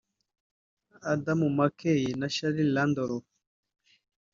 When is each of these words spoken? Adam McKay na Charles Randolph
Adam 1.13 1.39
McKay 1.57 2.03
na 2.19 2.27
Charles 2.35 2.73
Randolph 2.75 3.29